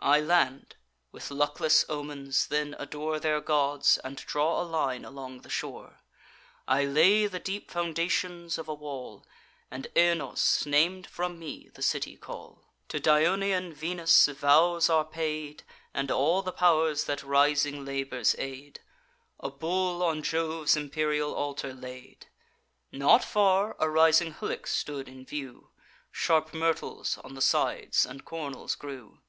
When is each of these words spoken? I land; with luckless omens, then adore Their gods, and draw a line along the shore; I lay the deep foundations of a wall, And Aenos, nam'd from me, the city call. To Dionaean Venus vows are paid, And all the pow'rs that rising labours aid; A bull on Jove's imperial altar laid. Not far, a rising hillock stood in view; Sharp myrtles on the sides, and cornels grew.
I 0.00 0.18
land; 0.18 0.74
with 1.12 1.30
luckless 1.30 1.84
omens, 1.88 2.48
then 2.48 2.74
adore 2.80 3.20
Their 3.20 3.40
gods, 3.40 3.96
and 4.02 4.16
draw 4.16 4.60
a 4.60 4.64
line 4.66 5.04
along 5.04 5.42
the 5.42 5.48
shore; 5.48 6.00
I 6.66 6.84
lay 6.84 7.28
the 7.28 7.38
deep 7.38 7.70
foundations 7.70 8.58
of 8.58 8.66
a 8.66 8.74
wall, 8.74 9.24
And 9.70 9.86
Aenos, 9.94 10.66
nam'd 10.66 11.06
from 11.06 11.38
me, 11.38 11.70
the 11.74 11.82
city 11.82 12.16
call. 12.16 12.64
To 12.88 12.98
Dionaean 12.98 13.72
Venus 13.72 14.26
vows 14.26 14.90
are 14.90 15.04
paid, 15.04 15.62
And 15.94 16.10
all 16.10 16.42
the 16.42 16.50
pow'rs 16.50 17.04
that 17.04 17.22
rising 17.22 17.84
labours 17.84 18.34
aid; 18.36 18.80
A 19.38 19.48
bull 19.48 20.02
on 20.02 20.24
Jove's 20.24 20.76
imperial 20.76 21.32
altar 21.36 21.72
laid. 21.72 22.26
Not 22.90 23.22
far, 23.22 23.76
a 23.78 23.88
rising 23.88 24.34
hillock 24.34 24.66
stood 24.66 25.08
in 25.08 25.24
view; 25.24 25.70
Sharp 26.10 26.52
myrtles 26.52 27.16
on 27.22 27.34
the 27.36 27.40
sides, 27.40 28.04
and 28.04 28.24
cornels 28.24 28.74
grew. 28.76 29.20